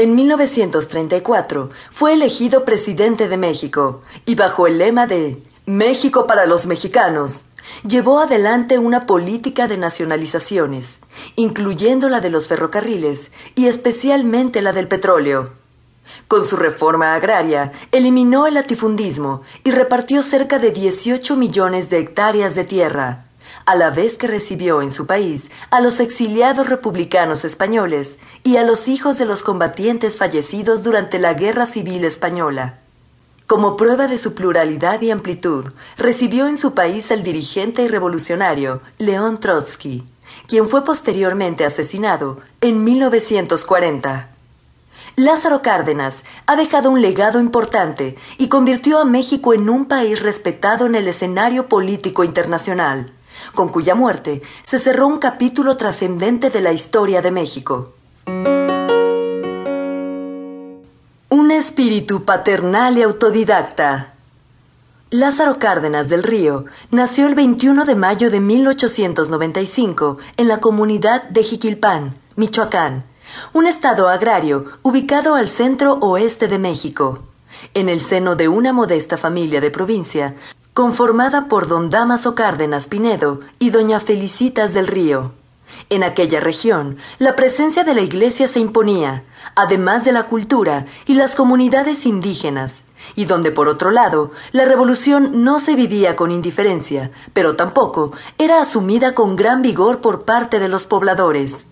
En 0.00 0.14
1934 0.14 1.70
fue 1.90 2.12
elegido 2.12 2.64
presidente 2.64 3.28
de 3.28 3.36
México 3.36 4.02
y 4.26 4.36
bajo 4.36 4.68
el 4.68 4.78
lema 4.78 5.08
de 5.08 5.42
México 5.66 6.28
para 6.28 6.46
los 6.46 6.66
mexicanos, 6.66 7.40
llevó 7.84 8.20
adelante 8.20 8.78
una 8.78 9.06
política 9.06 9.66
de 9.66 9.76
nacionalizaciones, 9.76 11.00
incluyendo 11.34 12.08
la 12.08 12.20
de 12.20 12.30
los 12.30 12.46
ferrocarriles 12.46 13.32
y 13.56 13.66
especialmente 13.66 14.62
la 14.62 14.72
del 14.72 14.86
petróleo. 14.86 15.50
Con 16.28 16.44
su 16.44 16.54
reforma 16.54 17.16
agraria, 17.16 17.72
eliminó 17.90 18.46
el 18.46 18.54
latifundismo 18.54 19.42
y 19.64 19.72
repartió 19.72 20.22
cerca 20.22 20.60
de 20.60 20.70
18 20.70 21.34
millones 21.34 21.90
de 21.90 21.98
hectáreas 21.98 22.54
de 22.54 22.62
tierra, 22.62 23.27
a 23.66 23.74
la 23.74 23.90
vez 23.90 24.16
que 24.16 24.26
recibió 24.26 24.82
en 24.82 24.90
su 24.90 25.06
país 25.06 25.50
a 25.70 25.80
los 25.80 26.00
exiliados 26.00 26.68
republicanos 26.68 27.44
españoles 27.44 28.18
y 28.44 28.56
a 28.56 28.64
los 28.64 28.88
hijos 28.88 29.18
de 29.18 29.24
los 29.24 29.42
combatientes 29.42 30.16
fallecidos 30.16 30.82
durante 30.82 31.18
la 31.18 31.34
Guerra 31.34 31.66
Civil 31.66 32.04
Española. 32.04 32.78
Como 33.46 33.76
prueba 33.76 34.08
de 34.08 34.18
su 34.18 34.34
pluralidad 34.34 35.00
y 35.00 35.10
amplitud, 35.10 35.72
recibió 35.96 36.48
en 36.48 36.58
su 36.58 36.74
país 36.74 37.10
al 37.10 37.22
dirigente 37.22 37.82
y 37.82 37.88
revolucionario 37.88 38.82
León 38.98 39.40
Trotsky, 39.40 40.04
quien 40.46 40.66
fue 40.66 40.84
posteriormente 40.84 41.64
asesinado 41.64 42.40
en 42.60 42.84
1940. 42.84 44.28
Lázaro 45.16 45.62
Cárdenas 45.62 46.24
ha 46.46 46.54
dejado 46.54 46.90
un 46.90 47.02
legado 47.02 47.40
importante 47.40 48.16
y 48.36 48.48
convirtió 48.48 49.00
a 49.00 49.04
México 49.04 49.52
en 49.52 49.68
un 49.68 49.86
país 49.86 50.22
respetado 50.22 50.86
en 50.86 50.94
el 50.94 51.08
escenario 51.08 51.68
político 51.68 52.22
internacional, 52.22 53.12
con 53.54 53.68
cuya 53.68 53.94
muerte 53.94 54.42
se 54.62 54.78
cerró 54.78 55.06
un 55.06 55.18
capítulo 55.18 55.76
trascendente 55.76 56.50
de 56.50 56.60
la 56.60 56.72
historia 56.72 57.22
de 57.22 57.30
México. 57.30 57.92
Un 61.30 61.50
espíritu 61.50 62.24
paternal 62.24 62.98
y 62.98 63.02
autodidacta. 63.02 64.14
Lázaro 65.10 65.58
Cárdenas 65.58 66.10
del 66.10 66.22
Río 66.22 66.66
nació 66.90 67.26
el 67.26 67.34
21 67.34 67.86
de 67.86 67.94
mayo 67.94 68.30
de 68.30 68.40
1895 68.40 70.18
en 70.36 70.48
la 70.48 70.60
comunidad 70.60 71.22
de 71.30 71.42
Jiquilpán, 71.42 72.18
Michoacán, 72.36 73.04
un 73.54 73.66
estado 73.66 74.08
agrario 74.08 74.66
ubicado 74.82 75.34
al 75.34 75.48
centro 75.48 75.94
oeste 76.00 76.46
de 76.46 76.58
México, 76.58 77.20
en 77.74 77.88
el 77.88 78.00
seno 78.00 78.36
de 78.36 78.48
una 78.48 78.72
modesta 78.72 79.16
familia 79.16 79.60
de 79.60 79.70
provincia, 79.70 80.34
conformada 80.78 81.48
por 81.48 81.66
don 81.66 81.90
Damaso 81.90 82.36
Cárdenas 82.36 82.86
Pinedo 82.86 83.40
y 83.58 83.70
doña 83.70 83.98
Felicitas 83.98 84.74
del 84.74 84.86
Río. 84.86 85.32
En 85.90 86.04
aquella 86.04 86.38
región, 86.38 86.98
la 87.18 87.34
presencia 87.34 87.82
de 87.82 87.96
la 87.96 88.00
Iglesia 88.00 88.46
se 88.46 88.60
imponía, 88.60 89.24
además 89.56 90.04
de 90.04 90.12
la 90.12 90.28
cultura 90.28 90.86
y 91.04 91.14
las 91.14 91.34
comunidades 91.34 92.06
indígenas, 92.06 92.84
y 93.16 93.24
donde 93.24 93.50
por 93.50 93.66
otro 93.66 93.90
lado 93.90 94.30
la 94.52 94.66
revolución 94.66 95.42
no 95.42 95.58
se 95.58 95.74
vivía 95.74 96.14
con 96.14 96.30
indiferencia, 96.30 97.10
pero 97.32 97.56
tampoco 97.56 98.12
era 98.38 98.60
asumida 98.60 99.14
con 99.14 99.34
gran 99.34 99.62
vigor 99.62 100.00
por 100.00 100.24
parte 100.24 100.60
de 100.60 100.68
los 100.68 100.84
pobladores. 100.84 101.66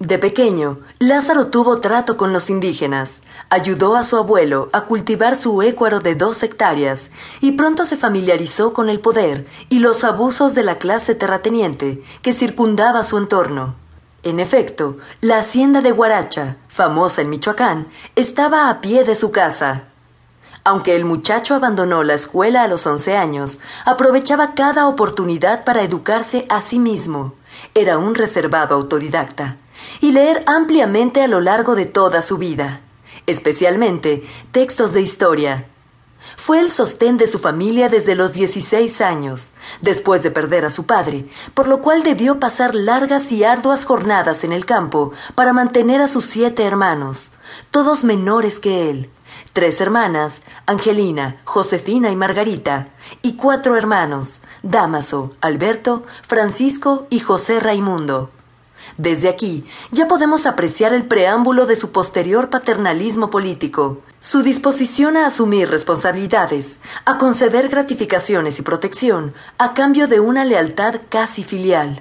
De 0.00 0.18
pequeño, 0.18 0.78
Lázaro 0.98 1.46
tuvo 1.46 1.80
trato 1.80 2.16
con 2.16 2.32
los 2.32 2.50
indígenas, 2.50 3.20
ayudó 3.48 3.94
a 3.94 4.02
su 4.02 4.16
abuelo 4.16 4.68
a 4.72 4.82
cultivar 4.86 5.36
su 5.36 5.62
écuaro 5.62 6.00
de 6.00 6.16
dos 6.16 6.42
hectáreas 6.42 7.10
y 7.40 7.52
pronto 7.52 7.86
se 7.86 7.96
familiarizó 7.96 8.72
con 8.72 8.88
el 8.88 8.98
poder 8.98 9.46
y 9.68 9.78
los 9.78 10.02
abusos 10.02 10.54
de 10.54 10.64
la 10.64 10.78
clase 10.78 11.14
terrateniente 11.14 12.02
que 12.22 12.32
circundaba 12.32 13.04
su 13.04 13.18
entorno. 13.18 13.76
En 14.24 14.40
efecto, 14.40 14.96
la 15.20 15.38
hacienda 15.38 15.80
de 15.80 15.92
Guaracha, 15.92 16.56
famosa 16.68 17.22
en 17.22 17.30
Michoacán, 17.30 17.88
estaba 18.16 18.70
a 18.70 18.80
pie 18.80 19.04
de 19.04 19.14
su 19.14 19.30
casa. 19.30 19.84
Aunque 20.64 20.96
el 20.96 21.04
muchacho 21.04 21.54
abandonó 21.54 22.02
la 22.02 22.14
escuela 22.14 22.62
a 22.62 22.68
los 22.68 22.86
once 22.86 23.16
años, 23.16 23.60
aprovechaba 23.84 24.54
cada 24.54 24.88
oportunidad 24.88 25.62
para 25.64 25.82
educarse 25.82 26.46
a 26.48 26.62
sí 26.62 26.78
mismo. 26.78 27.34
Era 27.74 27.98
un 27.98 28.14
reservado 28.14 28.74
autodidacta. 28.74 29.56
Y 30.00 30.12
leer 30.12 30.42
ampliamente 30.46 31.22
a 31.22 31.28
lo 31.28 31.40
largo 31.40 31.74
de 31.74 31.86
toda 31.86 32.22
su 32.22 32.38
vida, 32.38 32.80
especialmente 33.26 34.26
textos 34.52 34.92
de 34.92 35.02
historia, 35.02 35.66
fue 36.36 36.60
el 36.60 36.70
sostén 36.70 37.16
de 37.16 37.26
su 37.26 37.38
familia 37.38 37.88
desde 37.88 38.14
los 38.14 38.32
16 38.32 39.00
años, 39.00 39.52
después 39.80 40.22
de 40.22 40.30
perder 40.30 40.64
a 40.64 40.70
su 40.70 40.84
padre, 40.84 41.24
por 41.54 41.68
lo 41.68 41.80
cual 41.80 42.02
debió 42.02 42.40
pasar 42.40 42.74
largas 42.74 43.30
y 43.32 43.44
arduas 43.44 43.84
jornadas 43.84 44.44
en 44.44 44.52
el 44.52 44.66
campo 44.66 45.12
para 45.34 45.52
mantener 45.52 46.00
a 46.00 46.08
sus 46.08 46.26
siete 46.26 46.64
hermanos, 46.64 47.30
todos 47.70 48.04
menores 48.04 48.58
que 48.58 48.90
él, 48.90 49.10
tres 49.52 49.80
hermanas, 49.80 50.42
Angelina, 50.66 51.40
Josefina 51.44 52.10
y 52.10 52.16
Margarita, 52.16 52.88
y 53.22 53.34
cuatro 53.36 53.76
hermanos, 53.76 54.40
Damaso, 54.62 55.32
Alberto, 55.40 56.04
Francisco 56.26 57.06
y 57.10 57.20
José 57.20 57.60
Raimundo. 57.60 58.30
Desde 58.98 59.28
aquí 59.28 59.66
ya 59.90 60.08
podemos 60.08 60.46
apreciar 60.46 60.92
el 60.92 61.04
preámbulo 61.06 61.66
de 61.66 61.76
su 61.76 61.90
posterior 61.90 62.50
paternalismo 62.50 63.30
político, 63.30 64.02
su 64.20 64.42
disposición 64.42 65.16
a 65.16 65.26
asumir 65.26 65.70
responsabilidades, 65.70 66.78
a 67.04 67.18
conceder 67.18 67.68
gratificaciones 67.68 68.58
y 68.58 68.62
protección 68.62 69.34
a 69.58 69.74
cambio 69.74 70.06
de 70.06 70.20
una 70.20 70.44
lealtad 70.44 71.00
casi 71.08 71.44
filial. 71.44 72.00